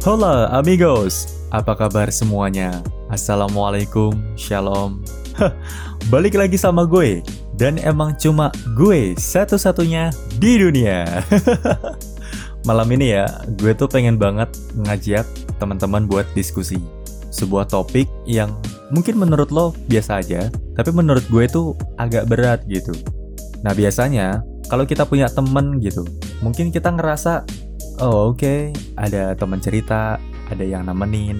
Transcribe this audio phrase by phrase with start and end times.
[0.00, 2.80] Hola amigos, apa kabar semuanya?
[3.12, 5.04] Assalamualaikum, shalom.
[6.08, 7.20] Balik lagi sama gue,
[7.60, 10.08] dan emang cuma gue satu-satunya
[10.40, 11.04] di dunia.
[12.68, 13.28] Malam ini ya,
[13.60, 15.28] gue tuh pengen banget ngajak
[15.60, 16.80] teman-teman buat diskusi.
[17.28, 18.56] Sebuah topik yang
[18.88, 20.48] mungkin menurut lo biasa aja,
[20.80, 22.96] tapi menurut gue tuh agak berat gitu.
[23.60, 24.40] Nah biasanya,
[24.72, 26.08] kalau kita punya temen gitu,
[26.40, 27.44] mungkin kita ngerasa
[28.00, 28.40] oh oke.
[28.40, 28.60] Okay.
[28.96, 30.16] ada teman cerita
[30.48, 31.38] ada yang nemenin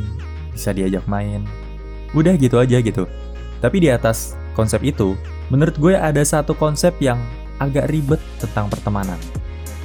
[0.53, 1.43] bisa diajak main.
[2.13, 3.09] Udah gitu aja gitu.
[3.65, 5.17] Tapi di atas konsep itu
[5.49, 7.19] menurut gue ada satu konsep yang
[7.59, 9.19] agak ribet tentang pertemanan.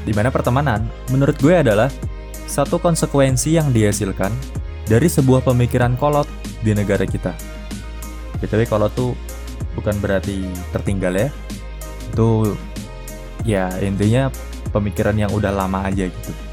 [0.06, 1.90] Di mana pertemanan menurut gue adalah
[2.46, 4.30] satu konsekuensi yang dihasilkan
[4.86, 6.30] dari sebuah pemikiran kolot
[6.62, 7.34] di negara kita.
[8.38, 9.18] Btw kolot tuh
[9.74, 11.28] bukan berarti tertinggal ya.
[12.14, 12.54] Itu
[13.48, 14.30] ya intinya
[14.70, 16.45] pemikiran yang udah lama aja gitu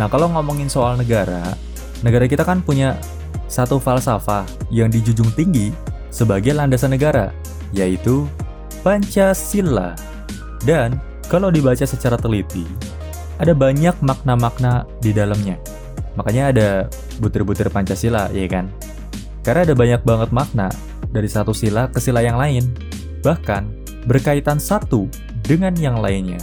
[0.00, 1.56] Nah, kalau ngomongin soal negara,
[2.00, 2.96] negara kita kan punya
[3.48, 5.68] satu falsafah yang dijunjung tinggi
[6.08, 7.32] sebagai landasan negara,
[7.76, 8.24] yaitu
[8.80, 9.92] Pancasila.
[10.64, 10.96] Dan
[11.28, 12.64] kalau dibaca secara teliti,
[13.36, 15.60] ada banyak makna-makna di dalamnya.
[16.16, 16.68] Makanya ada
[17.20, 18.68] butir-butir Pancasila, ya kan?
[19.42, 20.68] Karena ada banyak banget makna
[21.10, 22.64] dari satu sila ke sila yang lain.
[23.20, 23.62] Bahkan
[24.06, 25.06] berkaitan satu
[25.44, 26.38] dengan yang lainnya.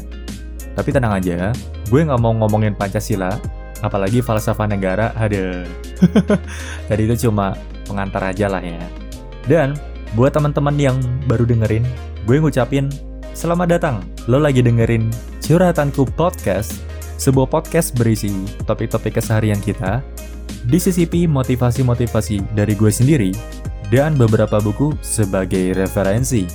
[0.79, 1.51] Tapi tenang aja,
[1.91, 3.35] gue nggak mau ngomongin Pancasila,
[3.83, 5.67] apalagi falsafah negara, ada.
[6.87, 7.51] Tadi itu cuma
[7.83, 8.79] pengantar aja lah ya.
[9.43, 9.75] Dan
[10.15, 10.95] buat teman-teman yang
[11.27, 11.83] baru dengerin,
[12.23, 12.87] gue ngucapin
[13.35, 13.95] selamat datang.
[14.31, 15.11] Lo lagi dengerin
[15.43, 16.79] Curhatanku Podcast,
[17.19, 18.31] sebuah podcast berisi
[18.63, 19.99] topik-topik keseharian kita,
[20.71, 23.35] disisipi motivasi-motivasi dari gue sendiri,
[23.91, 26.47] dan beberapa buku sebagai referensi.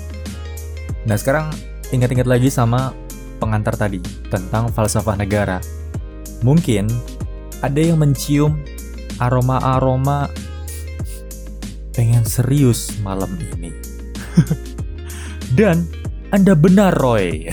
[1.05, 1.53] Nah sekarang
[1.93, 3.04] ingat-ingat lagi sama
[3.45, 4.01] pengantar tadi
[4.33, 5.61] tentang falsafah negara.
[6.41, 6.89] Mungkin
[7.61, 8.57] ada yang mencium
[9.21, 10.33] aroma-aroma
[11.93, 13.71] pengen serius malam ini.
[15.59, 15.85] Dan
[16.33, 17.47] Anda benar Roy.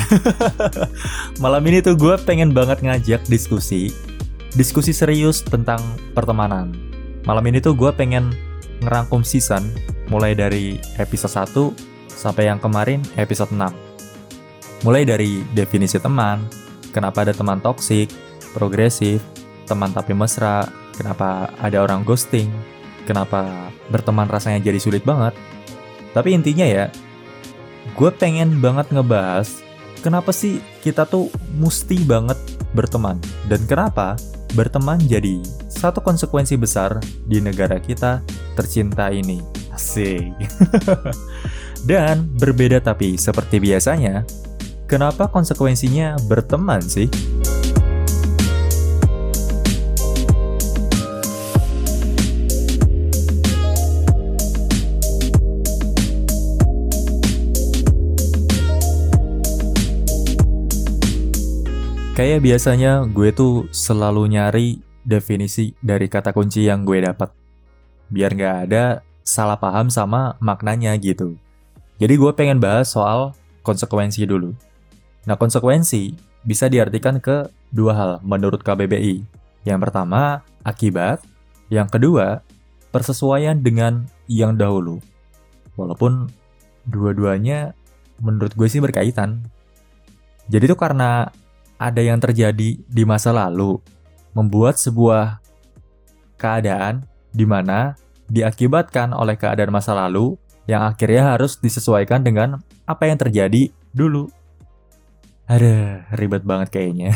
[1.43, 3.93] malam ini tuh gue pengen banget ngajak diskusi.
[4.55, 5.79] Diskusi serius tentang
[6.17, 6.73] pertemanan.
[7.29, 8.33] Malam ini tuh gue pengen
[8.81, 9.69] ngerangkum season
[10.09, 13.90] mulai dari episode 1 sampai yang kemarin episode 6
[14.81, 16.41] Mulai dari definisi teman,
[16.89, 18.09] kenapa ada teman toksik,
[18.53, 19.21] progresif,
[19.69, 20.65] teman tapi mesra,
[20.97, 22.49] kenapa ada orang ghosting,
[23.05, 25.37] kenapa berteman rasanya jadi sulit banget.
[26.17, 26.89] Tapi intinya ya,
[27.93, 29.61] gue pengen banget ngebahas
[30.01, 31.29] kenapa sih kita tuh
[31.61, 32.37] mesti banget
[32.73, 34.17] berteman dan kenapa
[34.57, 35.39] berteman jadi
[35.71, 38.19] satu konsekuensi besar di negara kita
[38.57, 39.39] tercinta ini.
[39.71, 40.35] Asik.
[41.89, 44.27] dan berbeda tapi seperti biasanya,
[44.91, 47.07] Kenapa konsekuensinya berteman sih?
[62.11, 67.31] Kayak biasanya gue tuh selalu nyari definisi dari kata kunci yang gue dapat.
[68.11, 71.39] Biar nggak ada salah paham sama maknanya gitu.
[71.95, 73.31] Jadi gue pengen bahas soal
[73.63, 74.70] konsekuensi dulu.
[75.25, 79.21] Nah, konsekuensi bisa diartikan ke dua hal menurut KBBI.
[79.65, 81.21] Yang pertama, akibat.
[81.71, 82.41] Yang kedua,
[82.91, 84.99] persesuaian dengan yang dahulu.
[85.79, 86.27] Walaupun
[86.83, 87.77] dua-duanya
[88.19, 89.41] menurut gue sih berkaitan.
[90.51, 91.31] Jadi itu karena
[91.81, 93.81] ada yang terjadi di masa lalu,
[94.37, 95.41] membuat sebuah
[96.37, 97.95] keadaan di mana
[98.27, 100.35] diakibatkan oleh keadaan masa lalu
[100.69, 104.29] yang akhirnya harus disesuaikan dengan apa yang terjadi dulu.
[105.51, 107.11] Ada ribet banget kayaknya.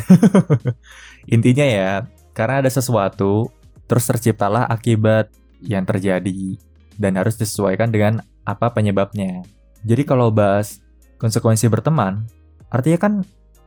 [1.35, 1.91] Intinya ya,
[2.35, 3.47] karena ada sesuatu,
[3.88, 5.31] terus terciptalah akibat
[5.63, 6.59] yang terjadi
[7.00, 9.47] dan harus disesuaikan dengan apa penyebabnya.
[9.88, 10.84] Jadi kalau bahas
[11.16, 12.28] konsekuensi berteman,
[12.67, 13.14] artinya kan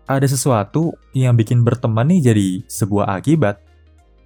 [0.05, 3.65] ada sesuatu yang bikin berteman nih jadi sebuah akibat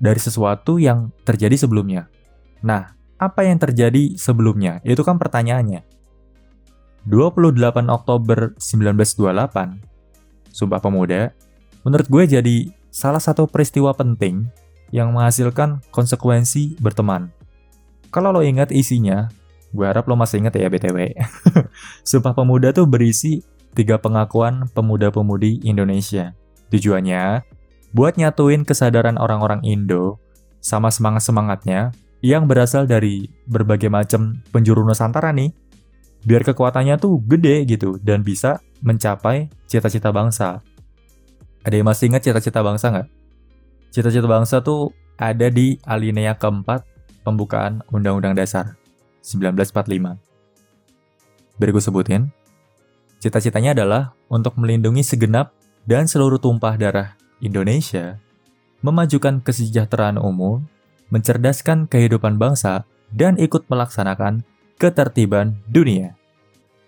[0.03, 2.11] dari sesuatu yang terjadi sebelumnya.
[2.67, 4.83] Nah, apa yang terjadi sebelumnya?
[4.83, 5.87] Itu kan pertanyaannya.
[7.06, 9.92] 28 Oktober 1928,
[10.53, 11.33] Sumpah Pemuda,
[11.83, 12.57] menurut gue jadi
[12.93, 14.47] salah satu peristiwa penting
[14.93, 17.33] yang menghasilkan konsekuensi berteman.
[18.13, 19.33] Kalau lo ingat isinya,
[19.73, 21.17] gue harap lo masih ingat ya BTW.
[22.09, 23.41] Sumpah Pemuda tuh berisi
[23.73, 26.37] tiga pengakuan pemuda-pemudi Indonesia.
[26.69, 27.41] Tujuannya,
[27.97, 30.21] buat nyatuin kesadaran orang-orang Indo
[30.61, 35.51] sama semangat-semangatnya yang berasal dari berbagai macam penjuru Nusantara nih,
[36.23, 40.63] biar kekuatannya tuh gede gitu dan bisa mencapai cita-cita bangsa.
[41.63, 43.09] Ada yang masih ingat cita-cita bangsa nggak?
[43.95, 46.83] Cita-cita bangsa tuh ada di alinea keempat
[47.23, 48.75] pembukaan Undang-Undang Dasar
[49.23, 50.19] 1945.
[51.59, 52.23] Biar gue sebutin,
[53.23, 55.55] cita-citanya adalah untuk melindungi segenap
[55.87, 58.19] dan seluruh tumpah darah Indonesia,
[58.83, 60.67] memajukan kesejahteraan umum,
[61.15, 62.83] mencerdaskan kehidupan bangsa,
[63.13, 64.43] dan ikut melaksanakan
[64.77, 66.17] ketertiban dunia.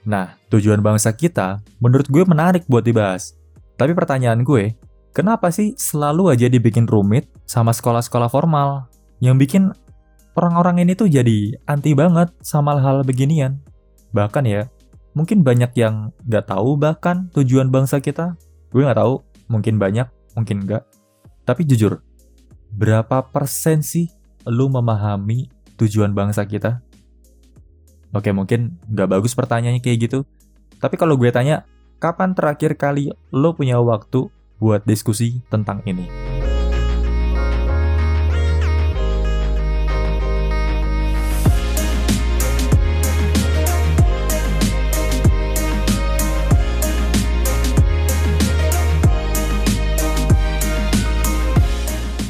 [0.05, 3.33] Nah, tujuan bangsa kita menurut gue menarik buat dibahas.
[3.81, 4.77] Tapi pertanyaan gue,
[5.17, 8.87] kenapa sih selalu aja dibikin rumit sama sekolah-sekolah formal?
[9.25, 9.63] Yang bikin
[10.37, 13.65] orang-orang ini tuh jadi anti banget sama hal-hal beginian.
[14.13, 14.69] Bahkan ya,
[15.17, 18.37] mungkin banyak yang gak tahu bahkan tujuan bangsa kita.
[18.71, 20.07] Gue gak tahu, mungkin banyak,
[20.37, 20.85] mungkin enggak.
[21.49, 22.05] Tapi jujur,
[22.75, 24.11] berapa persen sih
[24.45, 25.49] lu memahami
[25.81, 26.85] tujuan bangsa kita?
[28.15, 30.23] Oke, mungkin nggak bagus pertanyaannya kayak gitu.
[30.79, 31.67] Tapi kalau gue tanya,
[31.99, 34.31] kapan terakhir kali lo punya waktu
[34.63, 36.07] buat diskusi tentang ini?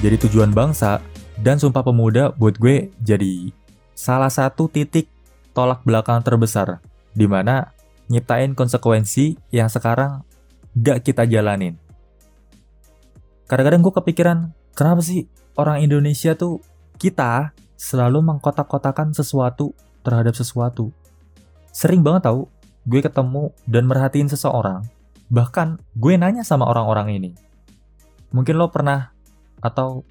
[0.00, 1.04] Jadi tujuan bangsa
[1.44, 3.52] dan Sumpah Pemuda buat gue jadi
[3.96, 5.13] salah satu titik
[5.54, 6.82] tolak belakang terbesar,
[7.14, 7.70] di mana
[8.10, 10.26] nyiptain konsekuensi yang sekarang
[10.74, 11.78] gak kita jalanin.
[13.46, 14.38] Kadang-kadang gue kepikiran,
[14.74, 16.58] kenapa sih orang Indonesia tuh
[16.98, 19.72] kita selalu mengkotak-kotakan sesuatu
[20.02, 20.90] terhadap sesuatu.
[21.70, 22.50] Sering banget tau,
[22.84, 24.84] gue ketemu dan merhatiin seseorang,
[25.30, 27.30] bahkan gue nanya sama orang-orang ini.
[28.34, 29.14] Mungkin lo pernah,
[29.62, 30.02] atau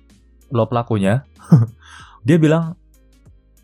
[0.50, 1.28] lo pelakunya,
[2.28, 2.80] dia bilang,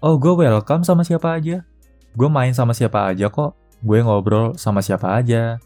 [0.04, 1.69] oh gue welcome sama siapa aja
[2.16, 5.58] gue main sama siapa aja kok gue ngobrol sama siapa aja.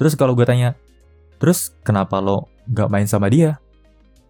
[0.00, 0.76] Terus kalau gue tanya
[1.40, 3.60] terus kenapa lo gak main sama dia?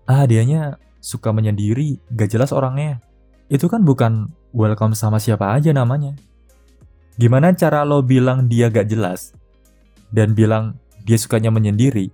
[0.06, 2.98] Ah dianya suka menyendiri gak jelas orangnya.
[3.50, 6.14] Itu kan bukan welcome sama siapa aja namanya.
[7.18, 9.34] Gimana cara lo bilang dia gak jelas
[10.10, 10.74] dan bilang
[11.06, 12.10] dia sukanya menyendiri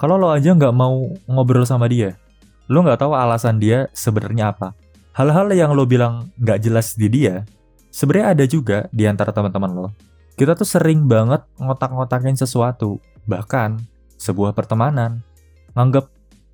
[0.00, 2.16] kalau lo aja nggak mau ngobrol sama dia?
[2.72, 4.72] Lo nggak tahu alasan dia sebenarnya apa.
[5.12, 7.44] Hal-hal yang lo bilang nggak jelas di dia
[7.90, 9.88] Sebenarnya ada juga di antara teman-teman lo.
[10.38, 13.76] Kita tuh sering banget ngotak-ngotakin sesuatu, bahkan
[14.16, 15.20] sebuah pertemanan.
[15.74, 16.06] Nganggep,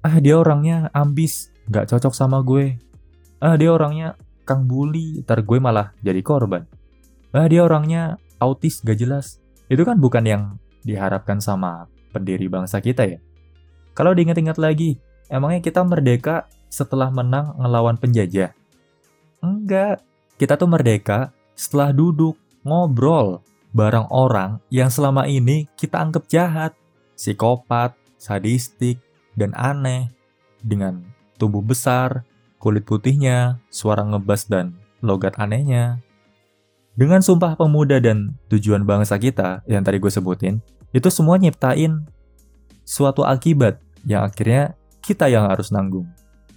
[0.02, 2.80] ah dia orangnya ambis, gak cocok sama gue.
[3.38, 4.16] Ah dia orangnya
[4.48, 6.64] kang bully, ntar gue malah jadi korban.
[7.36, 9.38] Ah dia orangnya autis, gak jelas.
[9.68, 10.42] Itu kan bukan yang
[10.86, 13.18] diharapkan sama pendiri bangsa kita ya.
[13.92, 14.96] Kalau diingat-ingat lagi,
[15.26, 18.54] emangnya kita merdeka setelah menang ngelawan penjajah?
[19.42, 20.05] Enggak,
[20.36, 23.40] kita tuh merdeka setelah duduk, ngobrol,
[23.72, 26.72] bareng orang yang selama ini kita anggap jahat,
[27.16, 29.00] psikopat, sadistik,
[29.36, 30.12] dan aneh.
[30.60, 31.04] Dengan
[31.36, 32.24] tubuh besar,
[32.56, 36.00] kulit putihnya, suara ngebas dan logat anehnya.
[36.96, 40.64] Dengan sumpah pemuda dan tujuan bangsa kita yang tadi gue sebutin,
[40.96, 42.08] itu semua nyiptain
[42.88, 43.76] suatu akibat
[44.08, 44.72] yang akhirnya
[45.04, 46.08] kita yang harus nanggung.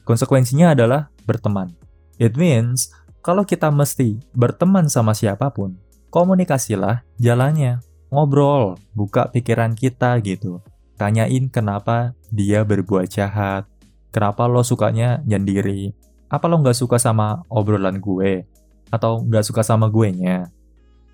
[0.08, 1.76] Konsekuensinya adalah berteman.
[2.16, 5.75] It means kalau kita mesti berteman sama siapa pun,
[6.07, 7.83] komunikasilah jalannya.
[8.10, 10.64] Ngobrol, buka pikiran kita gitu.
[10.97, 13.69] Tanyain kenapa dia berbuat jahat.
[14.09, 15.94] Kenapa lo sukanya nyendiri?
[16.26, 18.49] Apa lo nggak suka sama obrolan gue?
[18.90, 20.49] Atau nggak suka sama gue nya?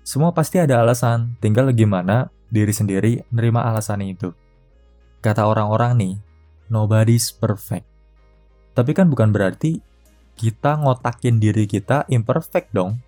[0.06, 4.32] Semua pasti ada alasan, tinggal gimana diri sendiri nerima alasan itu.
[5.20, 6.14] Kata orang-orang nih,
[6.70, 7.84] nobody's perfect.
[8.72, 9.82] Tapi kan bukan berarti
[10.36, 13.00] kita ngotakin diri kita imperfect dong.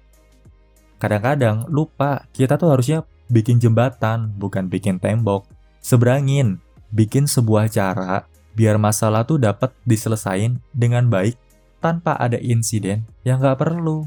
[0.99, 5.47] Kadang-kadang lupa kita tuh harusnya bikin jembatan, bukan bikin tembok.
[5.79, 6.59] Seberangin,
[6.91, 8.27] bikin sebuah cara
[8.59, 11.39] biar masalah tuh dapat diselesain dengan baik
[11.79, 14.03] tanpa ada insiden yang gak perlu.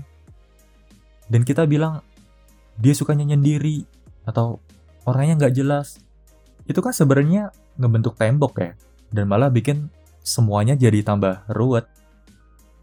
[1.32, 2.04] Dan kita bilang,
[2.76, 3.88] dia sukanya nyendiri,
[4.28, 4.60] atau
[5.08, 6.04] orangnya gak jelas.
[6.68, 8.76] Itu kan sebenarnya ngebentuk tembok ya,
[9.16, 9.88] dan malah bikin
[10.20, 11.88] semuanya jadi tambah ruwet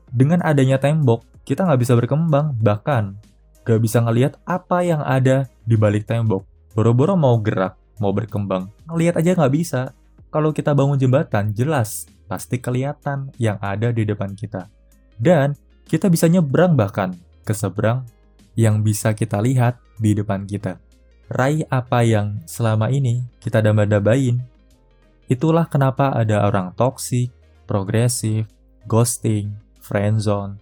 [0.08, 3.16] dengan adanya tembok, kita nggak bisa berkembang, bahkan
[3.64, 6.44] nggak bisa ngelihat apa yang ada di balik tembok.
[6.72, 9.92] Boro-boro mau gerak, mau berkembang, ngelihat aja nggak bisa.
[10.28, 14.68] Kalau kita bangun jembatan, jelas pasti kelihatan yang ada di depan kita.
[15.16, 15.56] Dan
[15.88, 17.16] kita bisa nyebrang bahkan
[17.48, 18.04] ke seberang
[18.52, 20.76] yang bisa kita lihat di depan kita.
[21.32, 24.40] Raih apa yang selama ini kita damba-dambain.
[25.28, 27.32] Itulah kenapa ada orang toksik,
[27.68, 28.48] progresif,
[28.88, 29.52] ghosting,
[29.88, 30.60] friendzone.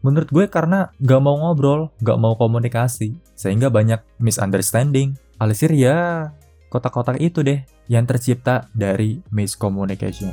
[0.00, 5.16] Menurut gue karena gak mau ngobrol, gak mau komunikasi, sehingga banyak misunderstanding.
[5.36, 6.32] Alisir ya
[6.72, 10.32] kotak-kotak itu deh yang tercipta dari miscommunication.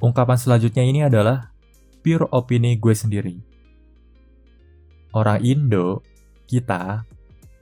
[0.00, 1.52] Ungkapan selanjutnya ini adalah
[2.00, 3.36] pure opini gue sendiri.
[5.12, 6.02] Orang Indo,
[6.48, 7.04] kita,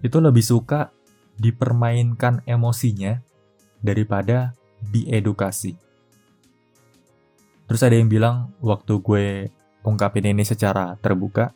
[0.00, 0.94] itu lebih suka
[1.36, 3.18] dipermainkan emosinya
[3.82, 5.74] daripada diedukasi.
[7.66, 9.26] Terus ada yang bilang waktu gue
[9.82, 11.50] ungkapin ini secara terbuka,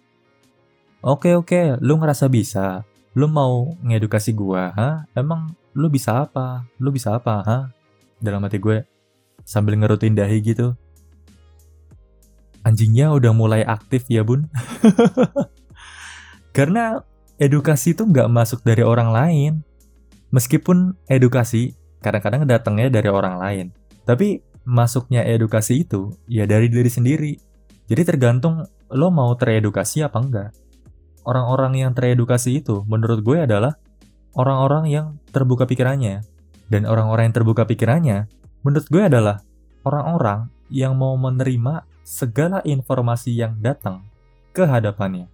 [1.07, 2.83] Oke oke, lu ngerasa bisa,
[3.15, 5.07] lu mau ngedukasi gue, ha?
[5.15, 6.67] Emang lu bisa apa?
[6.83, 7.59] Lu bisa apa, ha?
[8.19, 8.83] Dalam hati gue,
[9.47, 10.75] sambil ngerutin dahi gitu.
[12.67, 14.51] Anjingnya udah mulai aktif ya bun.
[16.57, 16.99] Karena
[17.39, 19.53] edukasi itu nggak masuk dari orang lain.
[20.35, 23.67] Meskipun edukasi kadang-kadang datangnya dari orang lain.
[24.03, 27.33] Tapi masuknya edukasi itu ya dari diri sendiri.
[27.87, 30.51] Jadi tergantung lo mau teredukasi apa enggak.
[31.23, 33.79] Orang-orang yang teredukasi itu menurut gue adalah
[34.35, 36.27] orang-orang yang terbuka pikirannya.
[36.67, 38.27] Dan orang-orang yang terbuka pikirannya
[38.67, 39.47] menurut gue adalah
[39.87, 44.03] orang-orang yang mau menerima segala informasi yang datang
[44.51, 45.31] ke hadapannya.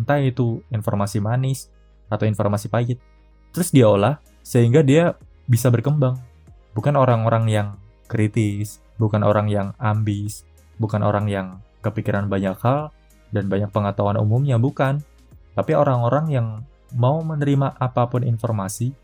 [0.00, 1.68] Entah itu informasi manis
[2.08, 2.96] atau informasi pahit.
[3.52, 5.12] Terus dia olah sehingga dia
[5.44, 6.16] bisa berkembang.
[6.72, 7.68] Bukan orang-orang yang
[8.08, 10.48] kritis, bukan orang yang ambis,
[10.80, 12.96] bukan orang yang kepikiran banyak hal
[13.28, 15.04] dan banyak pengetahuan umumnya, bukan.
[15.52, 16.46] Tapi orang-orang yang
[16.96, 18.96] mau menerima apa pun informasi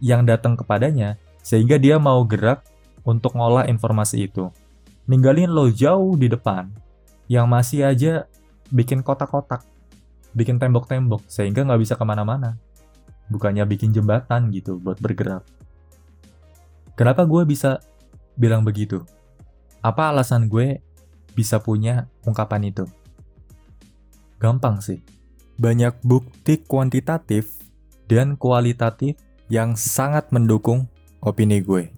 [0.00, 2.62] yang datang kepadanya, sehingga dia mau gerak
[3.08, 4.52] untuk ngolah informasi itu.
[5.08, 6.68] Ninggalin lo jauh di depan,
[7.32, 8.28] yang masih aja
[8.68, 9.64] bikin kotak-kotak,
[10.36, 12.60] bikin tembok-tembok, sehingga nggak bisa ke mana-mana.
[13.32, 15.40] Bukannya bikin jembatan gitu buat bergerak.
[16.92, 17.80] Kenapa gue bisa
[18.36, 19.08] bilang begitu.
[19.80, 20.84] Apa alasan gue
[21.32, 22.84] bisa punya ungkapan itu?
[24.36, 25.00] Gampang sih.
[25.56, 27.56] Banyak bukti kuantitatif
[28.06, 29.16] dan kualitatif
[29.48, 30.86] yang sangat mendukung
[31.24, 31.97] opini gue.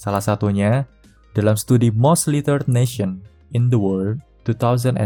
[0.00, 0.88] Salah satunya,
[1.36, 3.20] dalam studi Most Literate Nation
[3.52, 4.96] in the World 2016,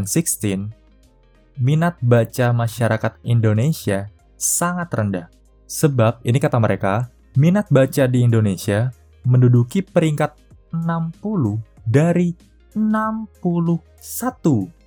[1.59, 4.07] minat baca masyarakat Indonesia
[4.39, 5.27] sangat rendah.
[5.67, 8.95] Sebab, ini kata mereka, minat baca di Indonesia
[9.27, 10.39] menduduki peringkat
[10.71, 12.31] 60 dari
[12.79, 13.35] 61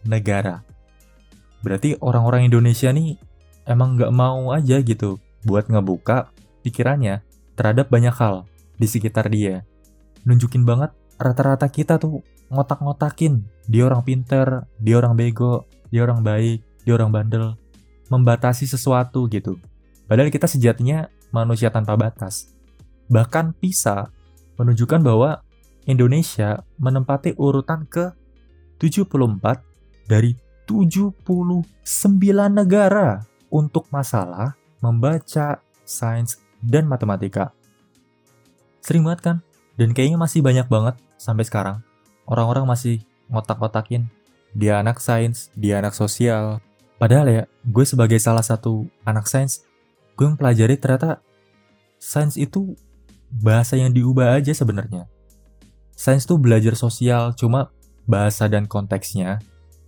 [0.07, 0.63] negara.
[1.59, 3.19] Berarti orang-orang Indonesia nih
[3.67, 6.31] emang nggak mau aja gitu buat ngebuka
[6.63, 7.19] pikirannya
[7.59, 8.47] terhadap banyak hal
[8.79, 9.67] di sekitar dia.
[10.27, 12.19] Nunjukin banget rata-rata kita tuh
[12.51, 17.55] ngotak-ngotakin dia orang pinter, dia orang bego, dia orang baik, dia orang bandel.
[18.11, 19.59] Membatasi sesuatu gitu.
[20.07, 22.51] Padahal kita sejatinya manusia tanpa batas.
[23.11, 24.07] Bahkan PISA
[24.55, 25.43] menunjukkan bahwa
[25.87, 28.11] Indonesia menempati urutan ke
[28.79, 29.63] 74
[30.07, 30.35] dari
[30.67, 31.63] 79
[32.51, 37.55] negara untuk masalah membaca, sains, dan matematika.
[38.83, 39.37] Sering banget kan?
[39.77, 41.85] Dan kayaknya masih banyak banget sampai sekarang.
[42.25, 44.09] Orang-orang masih ngotak-ngotakin.
[44.57, 46.59] Dia anak sains, dia anak sosial.
[46.97, 49.61] Padahal ya, gue sebagai salah satu anak sains,
[50.17, 51.21] gue mempelajari ternyata
[52.01, 52.73] sains itu
[53.29, 55.05] bahasa yang diubah aja sebenarnya.
[55.93, 57.69] Sains tuh belajar sosial, cuma
[58.09, 59.37] bahasa dan konteksnya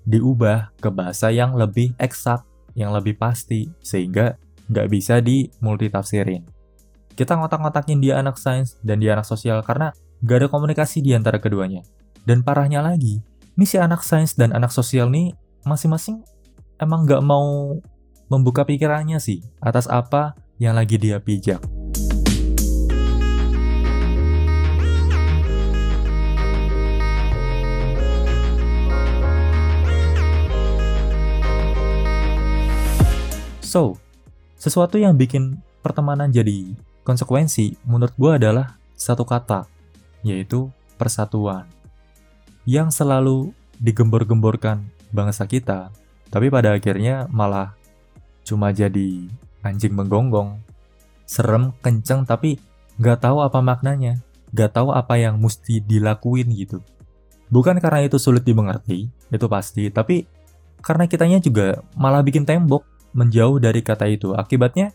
[0.06, 2.46] diubah ke bahasa yang lebih eksak,
[2.78, 4.38] yang lebih pasti, sehingga
[4.70, 6.59] nggak bisa dimultitafsirin.
[7.20, 9.92] Kita ngotak-ngotakin dia anak sains dan dia anak sosial karena
[10.24, 11.84] nggak ada komunikasi di antara keduanya.
[12.24, 13.20] Dan parahnya lagi,
[13.60, 15.36] ini si anak sains dan anak sosial nih
[15.68, 16.24] masing-masing
[16.80, 17.76] emang nggak mau
[18.32, 20.32] membuka pikirannya sih atas apa
[20.64, 21.60] yang lagi dia pijak.
[33.60, 34.00] So,
[34.56, 39.66] sesuatu yang bikin pertemanan jadi konsekuensi menurut gue adalah satu kata,
[40.22, 40.70] yaitu
[41.02, 41.66] persatuan.
[42.70, 43.50] Yang selalu
[43.82, 45.90] digembor-gemborkan bangsa kita,
[46.30, 47.74] tapi pada akhirnya malah
[48.46, 49.26] cuma jadi
[49.66, 50.62] anjing menggonggong.
[51.26, 52.62] Serem, kenceng, tapi
[53.02, 54.22] gak tahu apa maknanya,
[54.54, 56.82] gak tahu apa yang mesti dilakuin gitu.
[57.50, 60.30] Bukan karena itu sulit dimengerti, itu pasti, tapi
[60.86, 64.38] karena kitanya juga malah bikin tembok menjauh dari kata itu.
[64.38, 64.94] Akibatnya,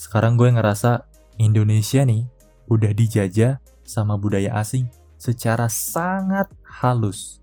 [0.00, 1.04] sekarang gue ngerasa
[1.38, 2.26] Indonesia nih
[2.70, 4.88] udah dijajah sama budaya asing
[5.20, 7.40] secara sangat halus.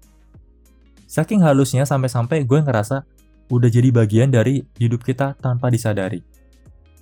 [1.10, 3.04] Saking halusnya sampai-sampai gue ngerasa
[3.52, 6.24] udah jadi bagian dari hidup kita tanpa disadari.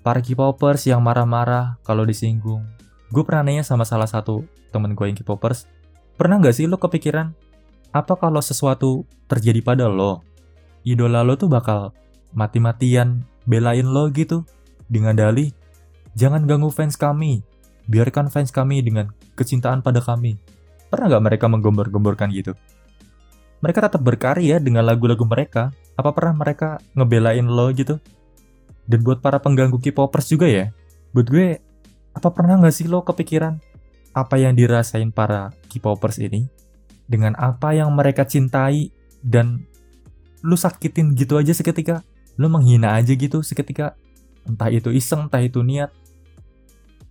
[0.02, 2.66] Para K-popers yang marah-marah kalau disinggung.
[3.14, 4.42] Gue pernah nanya sama salah satu
[4.74, 5.70] temen gue yang K-popers,
[6.18, 7.34] pernah gak sih lo kepikiran,
[7.90, 10.22] apa kalau sesuatu terjadi pada lo,
[10.86, 11.94] idola lo tuh bakal
[12.34, 14.46] mati-matian belain lo gitu
[14.90, 15.50] dengan dalih
[16.14, 17.42] jangan ganggu fans kami
[17.90, 20.38] biarkan fans kami dengan kecintaan pada kami
[20.90, 22.58] Pernah nggak mereka menggembor-gemborkan gitu?
[23.62, 25.70] Mereka tetap berkarya dengan lagu-lagu mereka.
[25.94, 28.02] Apa pernah mereka ngebelain lo gitu?
[28.90, 30.74] Dan buat para pengganggu K-popers juga ya,
[31.14, 31.62] buat gue,
[32.18, 33.62] apa pernah nggak sih lo kepikiran
[34.18, 36.50] apa yang dirasain para K-popers ini
[37.06, 38.90] dengan apa yang mereka cintai
[39.22, 39.62] dan
[40.42, 42.02] lu sakitin gitu aja seketika,
[42.42, 43.94] lu menghina aja gitu seketika,
[44.48, 45.92] entah itu iseng, entah itu niat.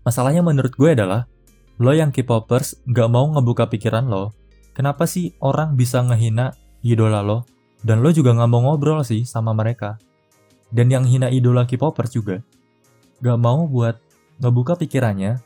[0.06, 1.28] Masalahnya menurut gue adalah,
[1.76, 4.32] lo yang K-popers gak mau ngebuka pikiran lo,
[4.73, 7.44] kenapa sih orang bisa ngehina idola lo,
[7.85, 10.00] dan lo juga gak mau ngobrol sih sama mereka.
[10.68, 12.40] Dan yang hina idola K-popers juga,
[13.20, 14.00] gak mau buat
[14.40, 15.40] ngebuka pikirannya,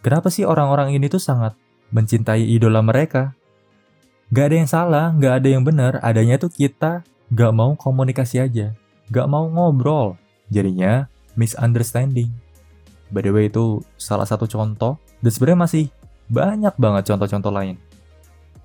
[0.00, 1.56] kenapa sih orang-orang ini tuh sangat
[1.90, 3.34] mencintai idola mereka,
[4.30, 7.02] Gak ada yang salah, gak ada yang benar, adanya tuh kita
[7.34, 8.70] gak mau komunikasi aja,
[9.10, 10.14] gak mau ngobrol.
[10.50, 11.06] Jadinya
[11.38, 12.30] misunderstanding.
[13.10, 15.84] By the way itu salah satu contoh, dan sebenarnya masih
[16.30, 17.74] banyak banget contoh-contoh lain.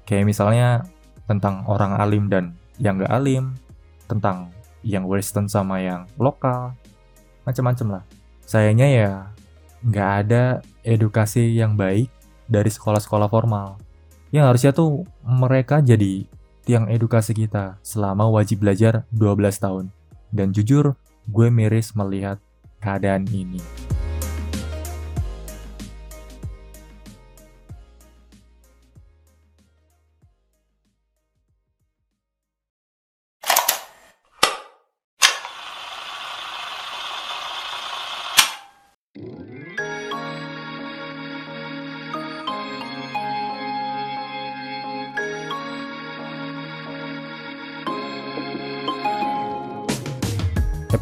[0.06, 0.86] Kayak misalnya
[1.26, 3.58] tentang orang alim dan yang gak alim,
[4.06, 4.54] tentang
[4.86, 6.78] yang western sama yang lokal,
[7.42, 8.04] macam-macam lah.
[8.46, 9.12] Sayangnya ya
[9.86, 10.44] nggak ada
[10.86, 12.10] edukasi yang baik
[12.46, 13.78] dari sekolah-sekolah formal
[14.34, 16.26] yang harusnya tuh mereka jadi
[16.66, 19.86] tiang edukasi kita selama wajib belajar 12 tahun.
[20.34, 22.38] Dan jujur, gue miris melihat
[22.82, 23.62] keadaan ini.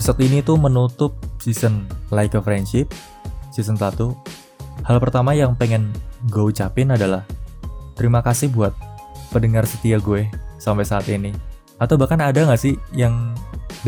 [0.03, 2.91] Episode ini tuh menutup season Like a Friendship,
[3.55, 4.03] season 1.
[4.83, 5.95] Hal pertama yang pengen
[6.27, 7.23] gue ucapin adalah
[7.95, 8.75] terima kasih buat
[9.31, 10.27] pendengar setia gue
[10.59, 11.31] sampai saat ini.
[11.79, 13.31] Atau bahkan ada gak sih yang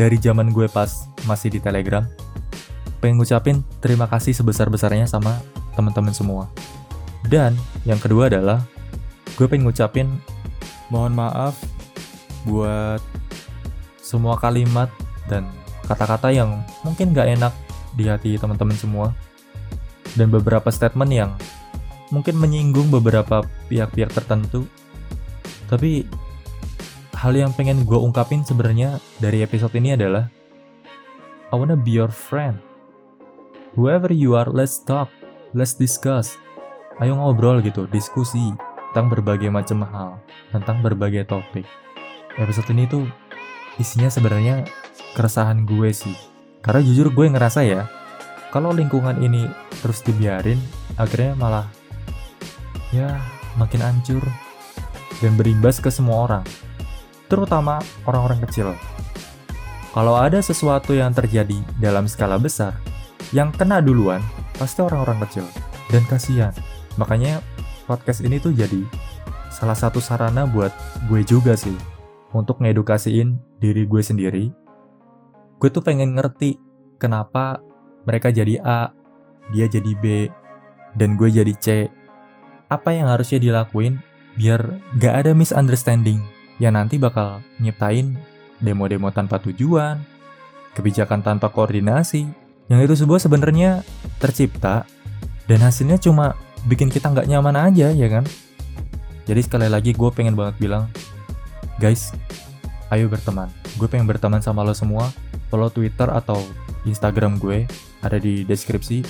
[0.00, 2.08] dari zaman gue pas masih di Telegram,
[3.04, 5.36] pengen ngucapin terima kasih sebesar-besarnya sama
[5.76, 6.48] teman-teman semua.
[7.28, 8.64] Dan yang kedua adalah
[9.36, 10.08] gue pengen ngucapin
[10.88, 11.60] mohon maaf
[12.48, 13.04] buat
[14.00, 14.88] semua kalimat
[15.28, 15.44] dan
[15.86, 17.54] kata-kata yang mungkin gak enak
[17.96, 19.14] di hati teman-teman semua.
[20.18, 21.30] Dan beberapa statement yang
[22.10, 24.66] mungkin menyinggung beberapa pihak-pihak tertentu.
[25.66, 26.06] Tapi
[27.16, 30.28] hal yang pengen gue ungkapin sebenarnya dari episode ini adalah
[31.50, 32.60] I wanna be your friend.
[33.74, 35.10] Whoever you are let's talk
[35.56, 36.36] let's discuss.
[37.00, 38.52] Ayo ngobrol gitu diskusi
[38.92, 40.10] tentang berbagai macam hal
[40.52, 41.68] tentang berbagai topik.
[42.36, 43.04] Episode ini tuh
[43.76, 44.64] isinya sebenarnya
[45.16, 46.14] keresahan gue sih.
[46.60, 47.86] Karena jujur gue ngerasa ya,
[48.50, 49.46] kalau lingkungan ini
[49.82, 50.58] terus dibiarin,
[50.98, 51.66] akhirnya malah
[52.90, 53.20] ya
[53.60, 54.22] makin hancur
[55.20, 56.44] dan berimbas ke semua orang,
[57.30, 58.74] terutama orang-orang kecil.
[59.96, 62.76] Kalau ada sesuatu yang terjadi dalam skala besar,
[63.32, 64.20] yang kena duluan
[64.60, 65.46] pasti orang-orang kecil
[65.88, 66.52] dan kasihan.
[67.00, 67.40] Makanya
[67.88, 68.84] podcast ini tuh jadi
[69.48, 70.74] salah satu sarana buat
[71.08, 71.76] gue juga sih
[72.36, 74.44] untuk ngedukasiin diri gue sendiri
[75.56, 76.60] gue tuh pengen ngerti
[77.00, 77.60] kenapa
[78.04, 78.92] mereka jadi A,
[79.50, 80.30] dia jadi B,
[80.94, 81.66] dan gue jadi C.
[82.66, 83.98] Apa yang harusnya dilakuin
[84.36, 84.60] biar
[85.00, 86.20] gak ada misunderstanding
[86.60, 88.16] yang nanti bakal nyiptain
[88.60, 90.00] demo-demo tanpa tujuan,
[90.72, 92.28] kebijakan tanpa koordinasi,
[92.68, 93.84] yang itu sebuah sebenarnya
[94.18, 94.88] tercipta
[95.46, 96.34] dan hasilnya cuma
[96.66, 98.26] bikin kita nggak nyaman aja ya kan.
[99.26, 100.86] Jadi sekali lagi gue pengen banget bilang,
[101.82, 102.14] guys,
[102.94, 103.50] ayo berteman.
[103.74, 105.10] Gue pengen berteman sama lo semua.
[105.48, 106.42] Follow Twitter atau
[106.86, 107.66] Instagram gue
[108.02, 109.02] ada di deskripsi.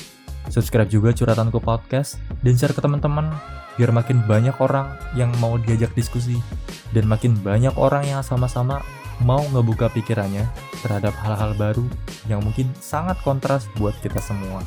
[0.46, 3.34] Subscribe juga curhatanku podcast dan share ke teman-teman
[3.76, 6.40] biar makin banyak orang yang mau diajak diskusi
[6.96, 8.80] dan makin banyak orang yang sama-sama
[9.20, 10.44] mau ngebuka pikirannya
[10.84, 11.84] terhadap hal-hal baru
[12.28, 14.60] yang mungkin sangat kontras buat kita semua.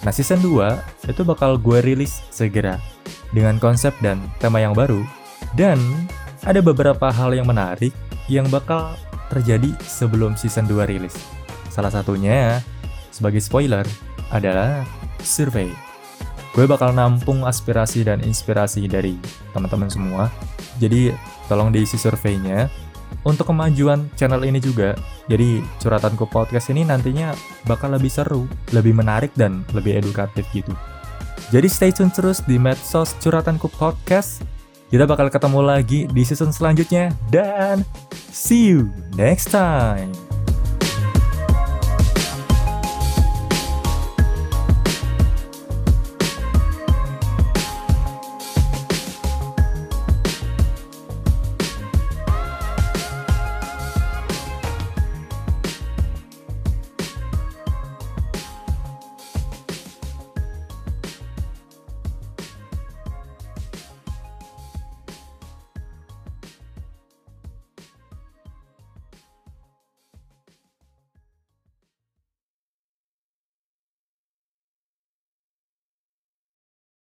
[0.00, 2.80] Nah season 2 itu bakal gue rilis segera
[3.36, 5.04] dengan konsep dan tema yang baru
[5.56, 5.76] dan
[6.44, 7.92] ada beberapa hal yang menarik
[8.30, 8.96] yang bakal
[9.30, 11.14] terjadi sebelum season 2 rilis.
[11.70, 12.58] Salah satunya,
[13.14, 13.86] sebagai spoiler,
[14.34, 14.82] adalah
[15.22, 15.70] survei.
[16.50, 19.14] Gue bakal nampung aspirasi dan inspirasi dari
[19.54, 20.26] teman-teman semua.
[20.82, 21.14] Jadi,
[21.46, 22.66] tolong diisi surveinya.
[23.22, 24.98] Untuk kemajuan channel ini juga,
[25.30, 27.34] jadi curhatanku podcast ini nantinya
[27.66, 30.72] bakal lebih seru, lebih menarik, dan lebih edukatif gitu.
[31.50, 34.46] Jadi stay tune terus di medsos curhatanku podcast
[34.90, 37.86] kita bakal ketemu lagi di season selanjutnya dan
[38.32, 40.29] see you next time.